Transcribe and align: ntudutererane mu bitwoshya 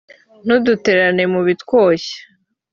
ntudutererane 0.45 1.23
mu 1.33 1.41
bitwoshya 1.47 2.17